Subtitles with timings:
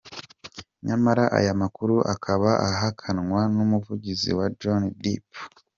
[0.85, 5.27] Nyamara aya makuru akaba ahakanwa n’umuvugizi wa Johnny Depp.